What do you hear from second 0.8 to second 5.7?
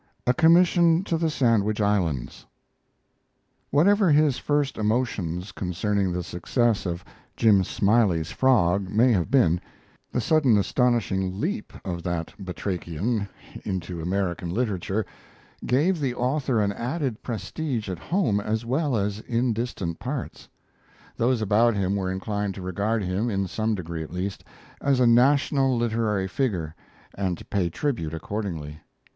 TO THE SANDWICH ISLANDS Whatever his first emotions